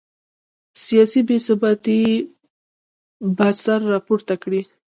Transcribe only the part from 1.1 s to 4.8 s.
بې ثباتي به سر راپورته کړي.